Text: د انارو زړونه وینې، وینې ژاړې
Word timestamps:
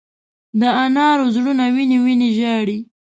د 0.59 0.61
انارو 0.83 1.25
زړونه 1.35 1.65
وینې، 1.75 1.97
وینې 2.05 2.29
ژاړې 2.37 2.77